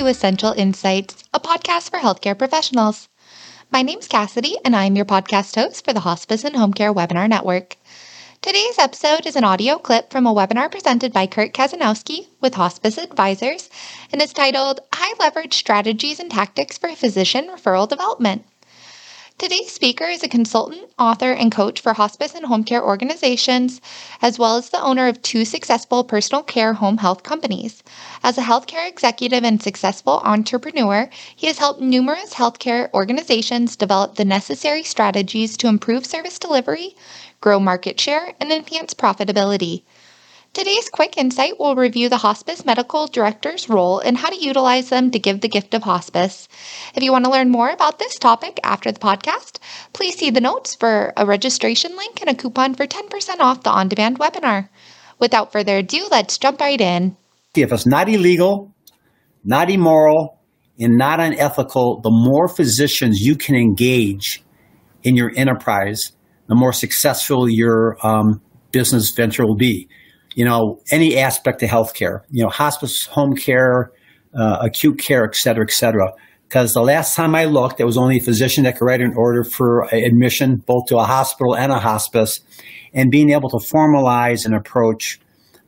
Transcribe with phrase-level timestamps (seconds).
[0.00, 3.10] to Essential Insights, a podcast for healthcare professionals.
[3.70, 7.28] My name's Cassidy, and I'm your podcast host for the Hospice and Home Care Webinar
[7.28, 7.76] Network.
[8.40, 12.96] Today's episode is an audio clip from a webinar presented by Kurt Kazanowski with Hospice
[12.96, 13.68] Advisors,
[14.10, 18.46] and is titled High Leverage Strategies and Tactics for Physician Referral Development.
[19.40, 23.80] Today's speaker is a consultant, author, and coach for hospice and home care organizations,
[24.20, 27.82] as well as the owner of two successful personal care home health companies.
[28.22, 34.26] As a healthcare executive and successful entrepreneur, he has helped numerous healthcare organizations develop the
[34.26, 36.94] necessary strategies to improve service delivery,
[37.40, 39.84] grow market share, and enhance profitability.
[40.52, 45.12] Today's quick insight will review the hospice medical director's role and how to utilize them
[45.12, 46.48] to give the gift of hospice.
[46.92, 49.60] If you want to learn more about this topic after the podcast,
[49.92, 53.70] please see the notes for a registration link and a coupon for 10% off the
[53.70, 54.68] on demand webinar.
[55.20, 57.16] Without further ado, let's jump right in.
[57.54, 58.74] If it's not illegal,
[59.44, 60.40] not immoral,
[60.80, 64.42] and not unethical, the more physicians you can engage
[65.04, 66.10] in your enterprise,
[66.48, 68.42] the more successful your um,
[68.72, 69.88] business venture will be
[70.34, 73.92] you know, any aspect of healthcare, you know, hospice, home care,
[74.34, 76.12] uh, acute care, et cetera, et cetera.
[76.48, 79.14] Because the last time I looked, there was only a physician that could write an
[79.16, 82.40] order for admission both to a hospital and a hospice.
[82.92, 85.20] And being able to formalize an approach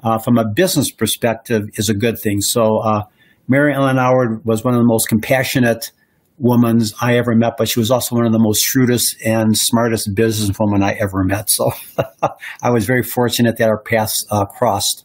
[0.02, 2.40] uh, from a business perspective is a good thing.
[2.40, 3.04] So, uh,
[3.48, 5.92] Mary Ellen Howard was one of the most compassionate
[6.38, 10.14] women I ever met, but she was also one of the most shrewdest and smartest
[10.14, 11.50] businesswomen I ever met.
[11.50, 11.72] So
[12.62, 15.04] I was very fortunate that our paths uh, crossed.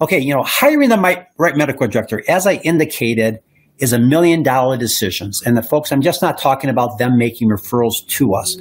[0.00, 3.40] Okay, you know, hiring the right medical director, as I indicated,
[3.78, 5.42] is a million dollar decisions.
[5.44, 8.56] And the folks, I'm just not talking about them making referrals to us.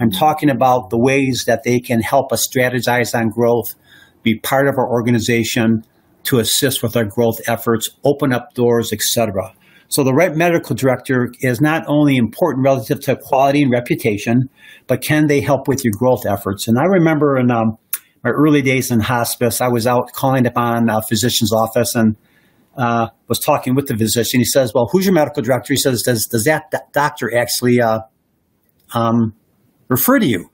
[0.00, 3.74] I'm talking about the ways that they can help us strategize on growth,
[4.22, 5.84] be part of our organization
[6.24, 9.52] to assist with our growth efforts, open up doors, etc.
[9.92, 14.48] So the right medical director is not only important relative to quality and reputation,
[14.86, 16.66] but can they help with your growth efforts?
[16.66, 17.76] And I remember in um,
[18.24, 22.16] my early days in hospice, I was out calling upon a physician's office and
[22.74, 24.40] uh, was talking with the physician.
[24.40, 28.00] He says, "Well, who's your medical director?" He says, "Does does that doctor actually uh,
[28.94, 29.34] um,
[29.88, 30.50] refer to you?"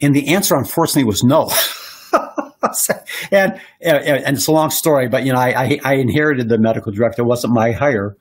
[0.00, 1.50] And the answer, unfortunately, was no.
[3.32, 7.22] and, and it's a long story, but you know, I, I, inherited the medical director;
[7.22, 8.16] it wasn't my hire.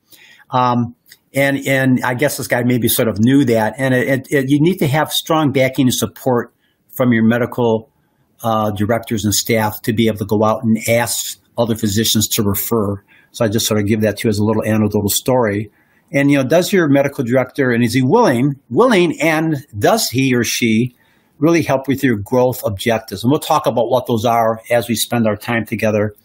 [0.52, 0.96] Um,
[1.34, 3.76] and and I guess this guy maybe sort of knew that.
[3.78, 6.54] And it, it, you need to have strong backing and support
[6.94, 7.90] from your medical
[8.44, 12.44] uh, directors and staff to be able to go out and ask other physicians to
[12.44, 13.04] refer.
[13.32, 15.72] So I just sort of give that to you as a little anecdotal story.
[16.12, 20.34] And you know, does your medical director and is he willing, willing, and does he
[20.34, 20.96] or she
[21.40, 23.24] really help with your growth objectives?
[23.24, 26.16] And we'll talk about what those are as we spend our time together.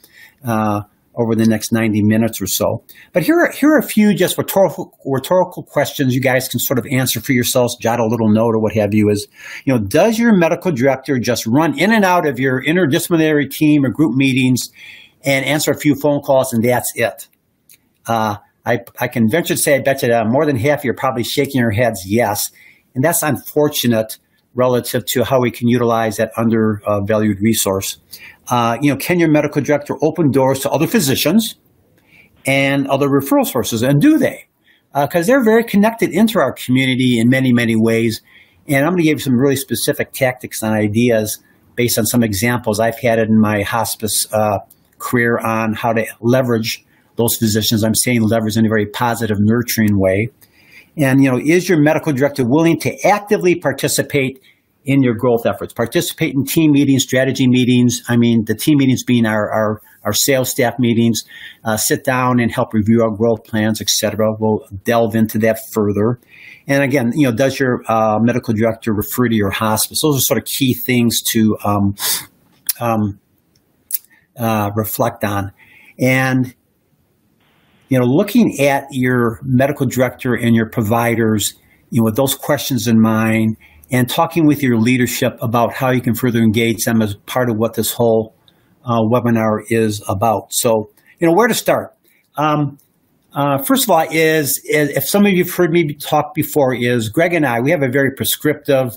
[0.44, 0.82] Uh,
[1.20, 2.84] over the next 90 minutes or so.
[3.12, 6.78] But here are, here are a few just rhetorical, rhetorical questions you guys can sort
[6.78, 9.28] of answer for yourselves, jot a little note or what have you is,
[9.64, 13.84] you know, does your medical director just run in and out of your interdisciplinary team
[13.84, 14.70] or group meetings
[15.22, 17.28] and answer a few phone calls and that's it?
[18.06, 20.84] Uh, I, I can venture to say, I bet you that more than half of
[20.84, 22.50] you are probably shaking your heads yes.
[22.94, 24.19] And that's unfortunate
[24.54, 27.98] relative to how we can utilize that undervalued resource.
[28.50, 31.55] Uh, you know, can your medical director open doors to other physicians
[32.44, 33.83] and other referral sources?
[33.83, 34.47] And do they?
[34.93, 38.22] Because uh, they're very connected into our community in many, many ways.
[38.66, 41.38] And I'm going to give you some really specific tactics and ideas
[41.77, 44.59] based on some examples I've had in my hospice uh,
[44.99, 46.84] career on how to leverage
[47.17, 47.84] those physicians.
[47.84, 50.31] I'm saying leverage in a very positive, nurturing way.
[50.97, 54.43] And, you know, is your medical director willing to actively participate
[54.90, 55.72] in your growth efforts?
[55.72, 58.02] Participate in team meetings, strategy meetings.
[58.08, 61.22] I mean, the team meetings being our, our, our sales staff meetings,
[61.64, 64.34] uh, sit down and help review our growth plans, etc.
[64.38, 66.19] We'll delve into that further.
[66.66, 70.02] And again, you know, does your uh, medical director refer to your hospice?
[70.02, 71.94] Those are sort of key things to um,
[72.81, 73.20] um,
[74.36, 75.52] uh, reflect on.
[75.98, 76.54] And
[77.88, 81.54] you know, looking at your medical director and your providers,
[81.90, 83.56] you know, with those questions in mind,
[83.90, 87.56] and talking with your leadership about how you can further engage them as part of
[87.56, 88.34] what this whole
[88.84, 90.52] uh, webinar is about.
[90.52, 91.94] So, you know, where to start?
[92.37, 92.78] Um,
[93.34, 96.75] uh, first of all, is, is, if some of you have heard me talk before,
[96.75, 98.92] is Greg and I, we have a very prescriptive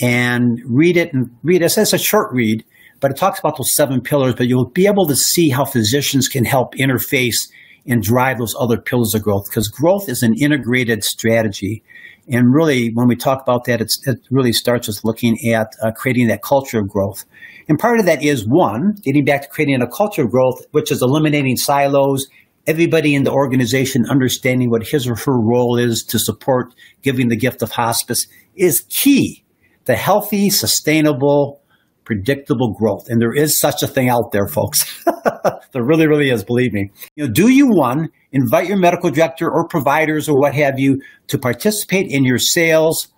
[0.00, 1.12] and read it.
[1.14, 1.76] And read it.
[1.76, 2.64] It's a short read,
[3.00, 4.34] but it talks about those seven pillars.
[4.34, 7.48] But you'll be able to see how physicians can help interface
[7.86, 11.82] and drive those other pillars of growth because growth is an integrated strategy.
[12.28, 16.28] And really, when we talk about that, it really starts with looking at uh, creating
[16.28, 17.24] that culture of growth.
[17.68, 20.90] And part of that is one, getting back to creating a culture of growth, which
[20.90, 22.26] is eliminating silos
[22.66, 27.36] everybody in the organization understanding what his or her role is to support giving the
[27.36, 29.44] gift of hospice is key
[29.84, 31.60] to healthy, sustainable,
[32.04, 33.08] predictable growth.
[33.08, 35.04] And there is such a thing out there, folks.
[35.72, 36.90] there really, really is, believe me.
[37.16, 41.00] You know, do you one, invite your medical director or providers or what have you
[41.28, 43.08] to participate in your sales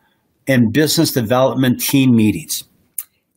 [0.46, 2.64] and business development team meetings?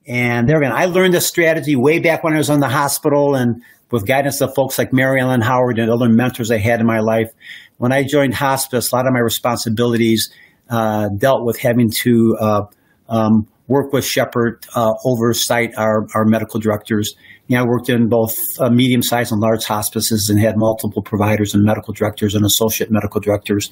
[0.07, 3.35] And there again, I learned this strategy way back when I was in the hospital
[3.35, 3.61] and
[3.91, 6.99] with guidance of folks like Mary Ellen Howard and other mentors I had in my
[6.99, 7.31] life.
[7.77, 10.31] When I joined hospice, a lot of my responsibilities
[10.69, 12.61] uh, dealt with having to uh,
[13.07, 17.15] um, work with Shepherd, uh, oversight our, our medical directors.
[17.47, 21.01] You know, I worked in both uh, medium sized and large hospices and had multiple
[21.01, 23.69] providers and medical directors and associate medical directors.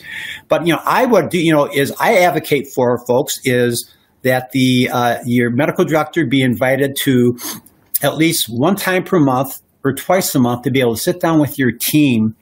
[0.47, 4.51] But, you know, I would do, you know, is I advocate for folks is that
[4.51, 7.37] the uh, your medical director be invited to
[8.01, 11.19] at least one time per month or twice a month to be able to sit
[11.19, 12.35] down with your team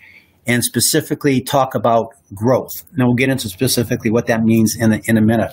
[0.47, 2.83] and specifically talk about growth.
[2.95, 5.51] Now we'll get into specifically what that means in a, in a minute.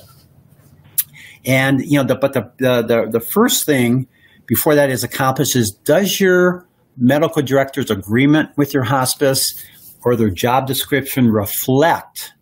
[1.45, 4.07] And you know, the, but the, the, the the first thing
[4.47, 6.67] before that is accomplished is does your
[6.97, 9.65] medical director's agreement with your hospice
[10.05, 12.33] or their job description reflect,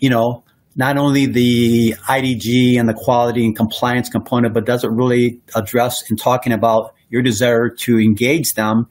[0.00, 0.44] you know,
[0.76, 6.08] not only the IDG and the quality and compliance component, but does it really address
[6.10, 8.86] in talking about your desire to engage them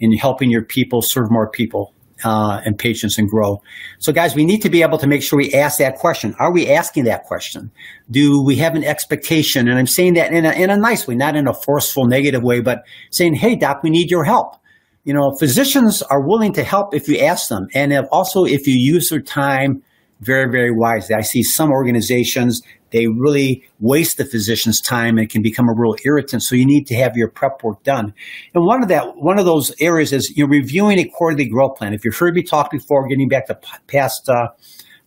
[0.00, 1.94] in helping your people serve more people
[2.24, 3.62] uh, and patients and grow.
[3.98, 6.34] So, guys, we need to be able to make sure we ask that question.
[6.38, 7.70] Are we asking that question?
[8.10, 9.68] Do we have an expectation?
[9.68, 12.42] And I'm saying that in a, in a nice way, not in a forceful, negative
[12.42, 14.56] way, but saying, hey, doc, we need your help.
[15.04, 17.68] You know, physicians are willing to help if you ask them.
[17.74, 19.82] And if also if you use their time
[20.20, 21.14] very, very wisely.
[21.14, 25.96] I see some organizations, they really waste the physician's time and can become a real
[26.04, 26.42] irritant.
[26.42, 28.12] So you need to have your prep work done.
[28.54, 31.94] And one of that, one of those areas is you're reviewing a quarterly growth plan.
[31.94, 34.48] If you've heard me talk before, getting back to past uh,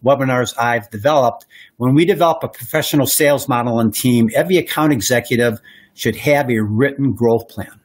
[0.03, 1.45] webinars I've developed,
[1.77, 5.59] when we develop a professional sales model and team, every account executive
[5.93, 7.79] should have a written growth plan.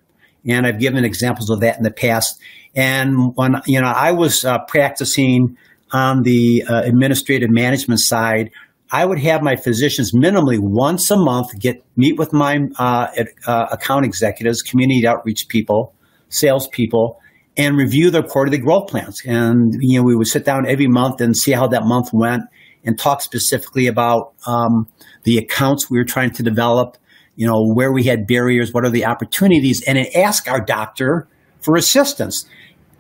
[0.46, 2.40] And I've given examples of that in the past.
[2.74, 5.56] And when you know I was uh, practicing
[5.90, 8.50] on the uh, administrative management side,
[8.90, 13.08] I would have my physicians minimally once a month get meet with my uh,
[13.46, 15.94] uh, account executives, community outreach people,
[16.30, 17.20] salespeople,
[17.56, 19.20] and review their quarterly growth plans.
[19.26, 22.44] And you know, we would sit down every month and see how that month went,
[22.84, 24.88] and talk specifically about um,
[25.24, 26.96] the accounts we were trying to develop.
[27.36, 31.28] You know, where we had barriers, what are the opportunities, and ask our doctor
[31.60, 32.46] for assistance.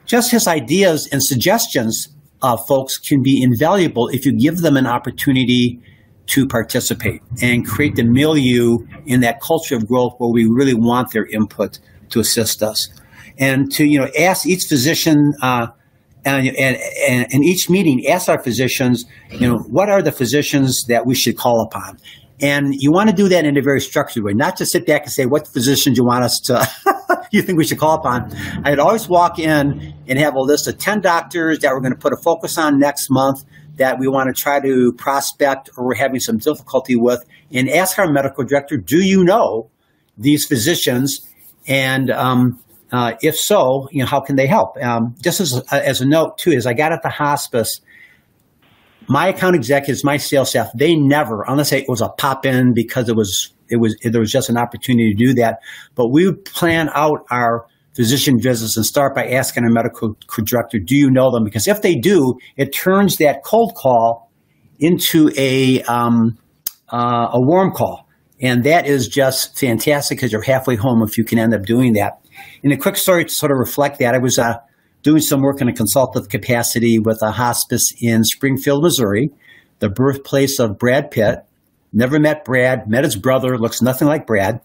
[0.06, 2.08] Just his ideas and suggestions
[2.42, 5.80] uh, folks can be invaluable if you give them an opportunity
[6.26, 11.12] to participate and create the milieu in that culture of growth where we really want
[11.12, 11.78] their input
[12.10, 12.88] to assist us.
[13.38, 15.68] And to, you know, ask each physician, uh,
[16.24, 16.76] and, and,
[17.08, 21.14] and, and each meeting, ask our physicians, you know, what are the physicians that we
[21.14, 21.98] should call upon?
[22.40, 25.04] And you want to do that in a very structured way, not just sit back
[25.04, 26.68] and say, what physicians do you want us to,
[27.30, 28.34] you think we should call upon.
[28.64, 31.98] I'd always walk in and have a list of 10 doctors that we're going to
[31.98, 33.44] put a focus on next month
[33.76, 37.98] that we want to try to prospect or we're having some difficulty with and ask
[37.98, 39.70] our medical director, do you know
[40.16, 41.26] these physicians?
[41.66, 44.82] And, um, uh, if so, you know, how can they help?
[44.82, 47.80] Um, just as a, as a note too, as I got at the hospice,
[49.08, 53.08] my account executives, my sales staff, they never, unless it was a pop in because
[53.08, 55.60] it was it was there was just an opportunity to do that.
[55.94, 60.78] But we would plan out our physician visits and start by asking our medical director,
[60.78, 64.30] "Do you know them?" Because if they do, it turns that cold call
[64.78, 66.38] into a um,
[66.90, 68.08] uh, a warm call,
[68.40, 71.94] and that is just fantastic because you're halfway home if you can end up doing
[71.94, 72.20] that.
[72.62, 74.58] In a quick story to sort of reflect that, I was uh,
[75.02, 79.30] doing some work in a consultative capacity with a hospice in Springfield, Missouri.
[79.80, 81.38] the birthplace of Brad Pitt.
[81.92, 84.60] Never met Brad, met his brother, looks nothing like Brad.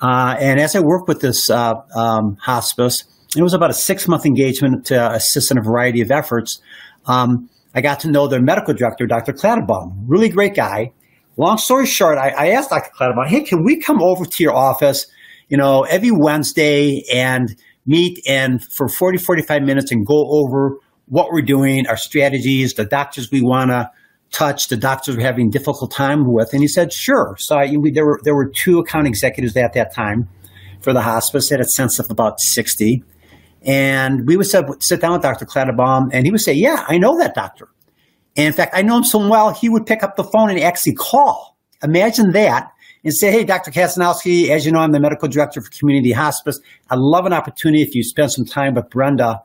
[0.00, 3.04] Uh, and as I worked with this uh, um, hospice,
[3.36, 6.60] it was about a six month engagement to assist in a variety of efforts.
[7.06, 9.32] Um, I got to know their medical director, Dr.
[9.32, 10.92] Clatterbaum, really great guy.
[11.36, 12.90] Long story short, I, I asked Dr.
[12.94, 15.06] Clatterbaum, hey, can we come over to your office,
[15.48, 17.54] you know, every Wednesday and
[17.86, 22.84] meet and for 40, 45 minutes and go over what we're doing, our strategies, the
[22.84, 23.90] doctors we want to
[24.32, 26.52] touch, the doctors we're having difficult time with.
[26.52, 27.36] And he said, sure.
[27.38, 30.28] So I, we, there were, there were two account executives at that time
[30.80, 33.02] for the hospice at a sense of about 60.
[33.62, 35.44] And we would sit, sit down with Dr.
[35.44, 37.68] Clatterbaum, and he would say, Yeah, I know that doctor.
[38.36, 40.60] And in fact, I know him so well, he would pick up the phone and
[40.60, 41.56] actually call.
[41.82, 42.70] Imagine that
[43.02, 43.70] and say, Hey, Dr.
[43.70, 46.60] Kazanowski, as you know, I'm the medical director for community hospice.
[46.90, 49.42] I'd love an opportunity if you spend some time with Brenda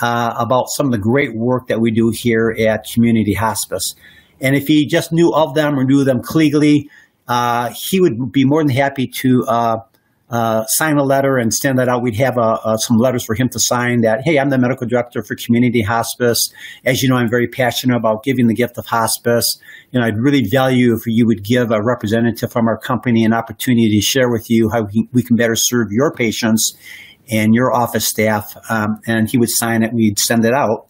[0.00, 3.94] uh, about some of the great work that we do here at community hospice.
[4.40, 6.90] And if he just knew of them or knew them clearly,
[7.28, 9.78] uh, he would be more than happy to uh,
[10.30, 12.02] uh, sign a letter and send that out.
[12.02, 14.86] We'd have uh, uh, some letters for him to sign that, hey, I'm the medical
[14.86, 16.52] director for community hospice.
[16.84, 19.58] As you know, I'm very passionate about giving the gift of hospice.
[19.90, 23.32] You know, I'd really value if you would give a representative from our company an
[23.32, 26.76] opportunity to share with you how we can better serve your patients
[27.30, 28.56] and your office staff.
[28.68, 29.92] Um, and he would sign it.
[29.92, 30.89] We'd send it out.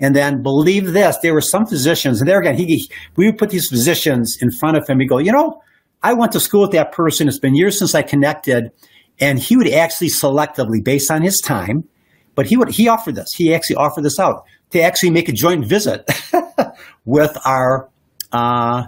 [0.00, 3.50] And then believe this, there were some physicians, and there again, he, we would put
[3.50, 4.98] these physicians in front of him.
[4.98, 5.60] We go, you know,
[6.02, 7.26] I went to school with that person.
[7.26, 8.70] It's been years since I connected.
[9.20, 11.82] And he would actually selectively, based on his time,
[12.36, 13.32] but he would he offered this.
[13.32, 16.08] He actually offered this out to actually make a joint visit
[17.04, 17.88] with our
[18.30, 18.84] uh,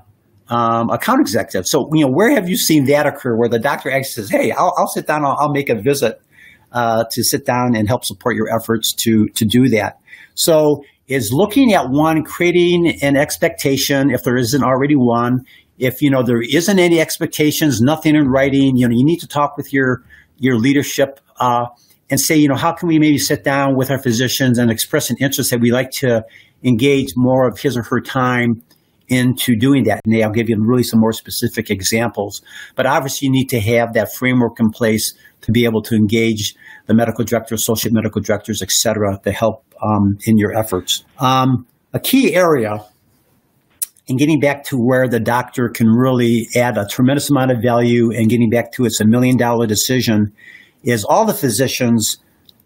[0.49, 1.67] um, account executive.
[1.67, 3.37] So you know, where have you seen that occur?
[3.37, 5.25] Where the doctor actually says, "Hey, I'll, I'll sit down.
[5.25, 6.23] I'll, I'll, make a visit
[6.71, 9.99] uh, to sit down and help support your efforts to to do that."
[10.35, 15.45] So is looking at one, creating an expectation if there isn't already one,
[15.77, 19.27] if you know there isn't any expectations, nothing in writing, you know, you need to
[19.27, 20.03] talk with your
[20.39, 21.67] your leadership uh,
[22.09, 25.11] and say, you know, how can we maybe sit down with our physicians and express
[25.11, 26.25] an interest that we like to
[26.63, 28.63] engage more of his or her time
[29.09, 30.01] into doing that.
[30.05, 32.41] And I'll give you really some more specific examples.
[32.77, 35.13] But obviously, you need to have that framework in place
[35.43, 36.55] to be able to engage
[36.91, 41.05] the medical director, associate medical directors, et cetera, to help um, in your efforts.
[41.21, 42.85] Um, a key area
[44.09, 48.11] and getting back to where the doctor can really add a tremendous amount of value
[48.11, 50.33] and getting back to it's a million dollar decision
[50.83, 52.17] is all the physicians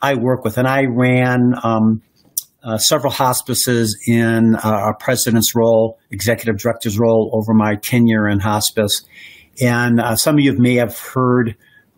[0.00, 2.00] I work with, and I ran um,
[2.62, 8.40] uh, several hospices in uh, a president's role, executive director's role over my tenure in
[8.40, 9.02] hospice.
[9.60, 11.56] And uh, some of you may have heard,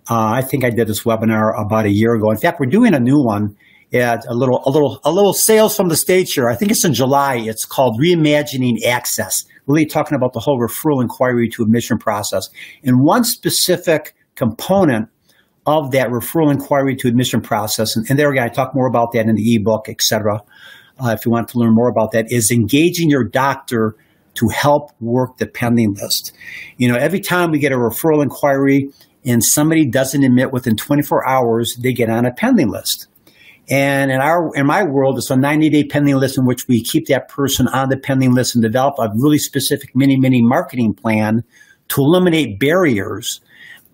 [0.08, 2.30] uh, I think I did this webinar about a year ago.
[2.30, 3.56] In fact, we're doing a new one
[3.92, 6.48] at a little, a little, a little sales from the stage here.
[6.48, 7.36] I think it's in July.
[7.36, 12.48] It's called Reimagining Access, really talking about the whole referral inquiry to admission process.
[12.82, 15.08] And one specific component
[15.66, 19.12] of that referral inquiry to admission process, and, and there again, I talk more about
[19.12, 20.40] that in the ebook, et cetera.
[20.98, 23.96] Uh, if you want to learn more about that, is engaging your doctor
[24.34, 26.32] to help work the pending list.
[26.76, 28.90] You know, every time we get a referral inquiry
[29.26, 33.08] and somebody doesn't admit within 24 hours, they get on a pending list.
[33.68, 36.82] And in our in my world, it's a 90 day pending list in which we
[36.82, 40.94] keep that person on the pending list and develop a really specific mini mini marketing
[40.94, 41.42] plan
[41.88, 43.40] to eliminate barriers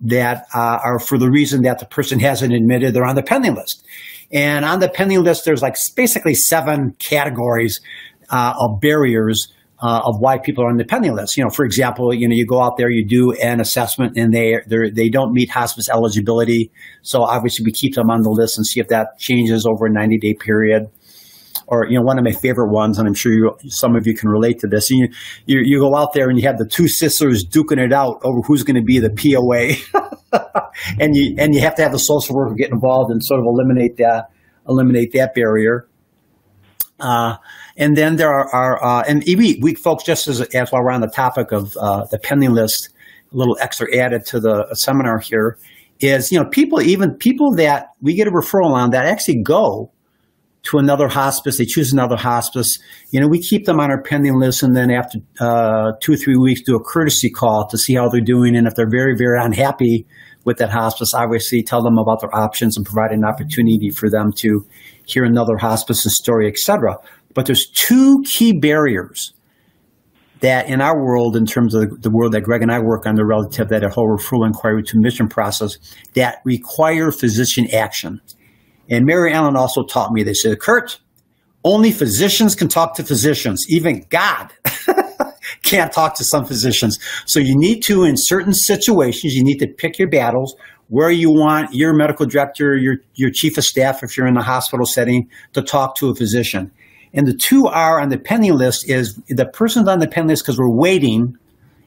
[0.01, 3.55] that uh, are for the reason that the person hasn't admitted they're on the pending
[3.55, 3.83] list.
[4.31, 7.81] And on the pending list, there's like basically seven categories
[8.29, 9.52] uh, of barriers
[9.83, 11.35] uh, of why people are on the pending list.
[11.35, 14.33] You know, for example, you know, you go out there, you do an assessment, and
[14.33, 16.71] they they don't meet hospice eligibility.
[17.01, 19.91] So obviously, we keep them on the list and see if that changes over a
[19.91, 20.89] 90 day period.
[21.67, 24.15] Or you know, one of my favorite ones, and I'm sure you, some of you
[24.15, 24.89] can relate to this.
[24.89, 25.09] You,
[25.45, 28.39] you you go out there and you have the two sisters duking it out over
[28.41, 30.01] who's going to be the POA,
[30.99, 33.45] and you and you have to have the social worker get involved and sort of
[33.45, 34.29] eliminate that
[34.67, 35.87] eliminate that barrier.
[36.99, 37.37] Uh,
[37.75, 40.91] and then there are, are uh, and we, we folks, just as, as while we're
[40.91, 42.89] on the topic of uh, the pending list,
[43.33, 45.57] a little extra added to the seminar here
[45.99, 49.91] is, you know, people, even people that we get a referral on that actually go
[50.63, 52.79] to another hospice, they choose another hospice.
[53.11, 56.17] You know, we keep them on our pending list, and then after uh, two or
[56.17, 58.55] three weeks, do a courtesy call to see how they're doing.
[58.55, 60.05] And if they're very, very unhappy
[60.45, 64.31] with that hospice, obviously tell them about their options and provide an opportunity for them
[64.37, 64.65] to
[65.05, 66.97] hear another hospice's story, etc.
[67.33, 69.33] But there's two key barriers
[70.43, 73.15] that in our world, in terms of the world that Greg and I work on,
[73.15, 75.77] the relative that whole referral inquiry to admission process
[76.15, 78.19] that require physician action.
[78.89, 80.41] And Mary Ellen also taught me this.
[80.41, 80.99] Said, Kurt,
[81.63, 84.51] only physicians can talk to physicians, even God
[85.63, 86.99] can't talk to some physicians.
[87.25, 90.55] So you need to, in certain situations, you need to pick your battles
[90.89, 94.41] where you want your medical director, your, your chief of staff, if you're in the
[94.41, 96.71] hospital setting, to talk to a physician.
[97.13, 100.43] And the two are on the pending list is the person's on the pending list
[100.43, 101.37] because we're waiting,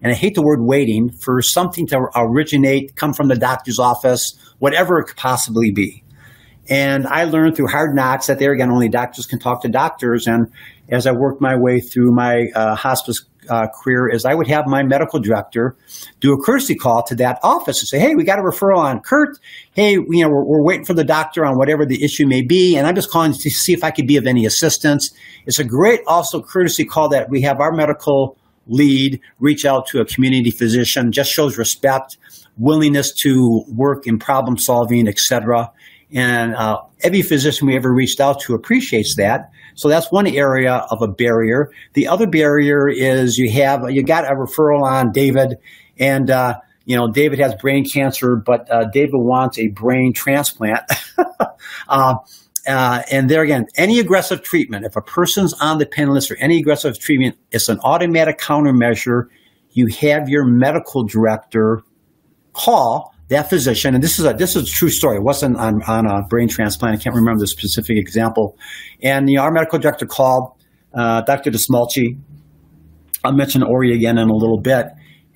[0.03, 4.35] and I hate the word waiting, for something to originate, come from the doctor's office,
[4.59, 6.03] whatever it could possibly be.
[6.69, 10.27] And I learned through hard knocks that there again, only doctors can talk to doctors.
[10.27, 10.51] And
[10.89, 14.67] as I worked my way through my uh, hospice uh, career, is I would have
[14.67, 15.77] my medical director
[16.21, 19.01] do a courtesy call to that office and say, "Hey, we got a referral on
[19.01, 19.39] Kurt.
[19.73, 22.77] Hey, you know, we're, we're waiting for the doctor on whatever the issue may be,
[22.77, 25.11] and I'm just calling to see if I could be of any assistance."
[25.47, 28.37] It's a great also courtesy call that we have our medical
[28.69, 31.13] lead reach out to a community physician.
[31.13, 32.17] Just shows respect,
[32.59, 35.71] willingness to work in problem solving, etc.
[36.13, 39.51] And uh, every physician we ever reached out to appreciates that.
[39.77, 41.71] So that's one area of a barrier.
[41.93, 45.57] The other barrier is you have you got a referral on David,
[45.99, 46.55] and uh,
[46.87, 50.83] you know David has brain cancer, but uh, David wants a brain transplant.
[51.89, 52.15] uh,
[52.67, 56.37] uh, and there again, any aggressive treatment, if a person's on the pen list for
[56.39, 59.25] any aggressive treatment, it's an automatic countermeasure.
[59.71, 61.83] You have your medical director
[62.55, 65.17] call that physician, and this is a this is a true story.
[65.17, 66.99] It wasn't on, on a brain transplant.
[66.99, 68.57] I can't remember the specific example.
[69.03, 70.53] And know, our medical director called
[70.95, 71.51] uh, Dr.
[71.51, 72.19] Desmalchi.
[73.25, 74.87] I'll mention Ori again in a little bit,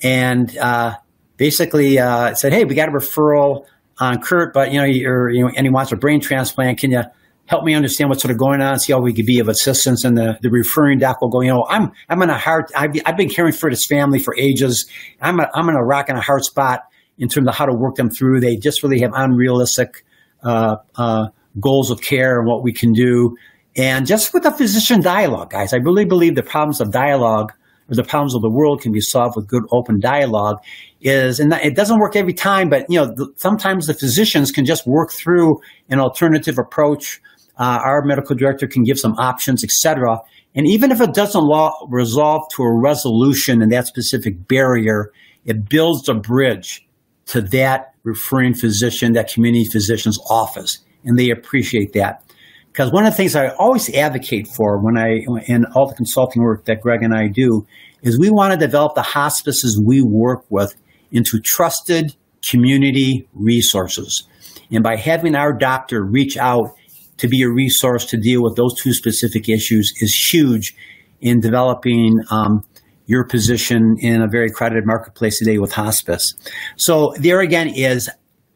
[0.03, 0.97] and uh,
[1.37, 3.67] basically uh, said, "Hey, we got a referral
[3.99, 6.79] on Kurt, but you know, you're, you know, and he wants a brain transplant.
[6.79, 7.03] Can you?"
[7.47, 10.05] help me understand what's sort of going on, see how we could be of assistance.
[10.05, 12.93] And the, the referring doc will go, you know, I'm, I'm in a hard, I've,
[13.05, 14.89] I've been caring for this family for ages.
[15.21, 16.85] I'm, a, I'm in a rock and a hard spot
[17.21, 18.41] in terms of how to work them through.
[18.41, 20.05] They just really have unrealistic
[20.43, 21.29] uh, uh,
[21.61, 23.37] goals of care and what we can do.
[23.77, 27.53] And just with a physician dialogue, guys, I really believe the problems of dialogue
[27.89, 30.57] or the problems of the world can be solved with good open dialogue.
[31.03, 34.65] Is and it doesn't work every time, but you know the, sometimes the physicians can
[34.65, 37.21] just work through an alternative approach.
[37.59, 40.19] Uh, our medical director can give some options, etc.
[40.55, 41.45] And even if it doesn't
[41.89, 45.11] resolve to a resolution in that specific barrier,
[45.45, 46.87] it builds a bridge
[47.31, 50.79] to that referring physician, that community physician's office.
[51.05, 52.25] And they appreciate that.
[52.73, 56.43] Because one of the things I always advocate for when I, in all the consulting
[56.43, 57.67] work that Greg and I do,
[58.03, 60.75] is we want to develop the hospices we work with
[61.13, 62.15] into trusted
[62.49, 64.27] community resources.
[64.73, 66.75] And by having our doctor reach out
[67.19, 70.75] to be a resource to deal with those two specific issues is huge
[71.21, 72.65] in developing um,
[73.11, 76.33] your position in a very crowded marketplace today with hospice.
[76.77, 78.09] So there again is,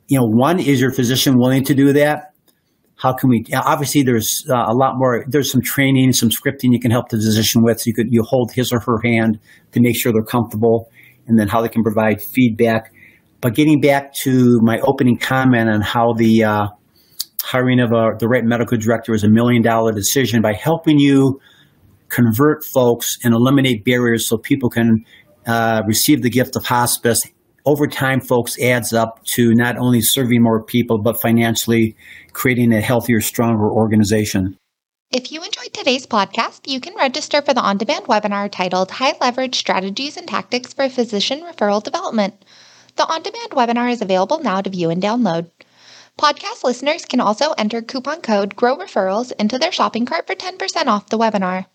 [0.06, 2.30] you know, one is your physician willing to do that?
[2.94, 3.44] How can we?
[3.52, 5.24] Obviously, there's uh, a lot more.
[5.26, 7.80] There's some training, some scripting you can help the physician with.
[7.80, 9.40] So You could you hold his or her hand
[9.72, 10.88] to make sure they're comfortable,
[11.26, 12.92] and then how they can provide feedback.
[13.40, 16.66] But getting back to my opening comment on how the uh,
[17.42, 21.40] hiring of a, the right medical director is a million dollar decision by helping you
[22.08, 25.04] convert folks and eliminate barriers so people can
[25.46, 27.26] uh, receive the gift of hospice.
[27.66, 31.96] Over time, folks, adds up to not only serving more people, but financially
[32.32, 34.56] creating a healthier, stronger organization.
[35.10, 39.14] If you enjoyed today's podcast, you can register for the on demand webinar titled High
[39.20, 42.34] Leverage Strategies and Tactics for Physician Referral Development.
[42.96, 45.50] The on demand webinar is available now to view and download.
[46.18, 50.86] Podcast listeners can also enter coupon code GROW Referrals into their shopping cart for 10%
[50.86, 51.66] off the webinar.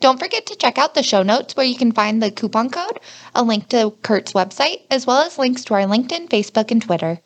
[0.00, 3.00] Don't forget to check out the show notes where you can find the coupon code,
[3.34, 7.20] a link to Kurt's website, as well as links to our LinkedIn, Facebook, and Twitter.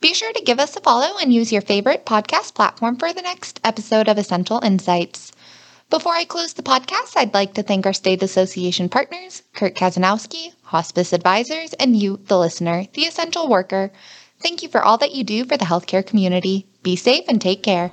[0.00, 3.22] Be sure to give us a follow and use your favorite podcast platform for the
[3.22, 5.32] next episode of Essential Insights.
[5.90, 10.52] Before I close the podcast, I'd like to thank our state association partners, Kurt Kazanowski,
[10.64, 13.90] Hospice Advisors, and you, the listener, the essential worker.
[14.42, 16.66] Thank you for all that you do for the healthcare community.
[16.82, 17.90] Be safe and take care.